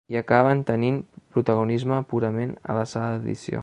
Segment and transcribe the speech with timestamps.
[0.09, 0.97] I acaben tenint
[1.33, 3.59] protagonisme purament a la sala d’edició.